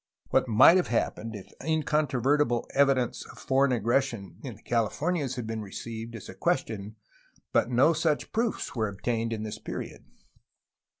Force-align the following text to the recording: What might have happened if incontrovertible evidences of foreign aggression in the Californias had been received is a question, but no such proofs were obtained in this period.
What 0.31 0.47
might 0.47 0.77
have 0.77 0.87
happened 0.87 1.35
if 1.35 1.53
incontrovertible 1.63 2.67
evidences 2.73 3.23
of 3.31 3.37
foreign 3.37 3.71
aggression 3.71 4.39
in 4.43 4.55
the 4.55 4.63
Californias 4.63 5.35
had 5.35 5.45
been 5.45 5.61
received 5.61 6.15
is 6.15 6.27
a 6.27 6.33
question, 6.33 6.95
but 7.53 7.69
no 7.69 7.93
such 7.93 8.31
proofs 8.31 8.75
were 8.75 8.87
obtained 8.87 9.31
in 9.31 9.43
this 9.43 9.59
period. 9.59 10.03